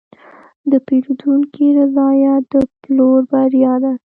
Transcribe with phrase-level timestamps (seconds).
[0.71, 3.93] د پیرودونکي رضایت د پلور بریا ده.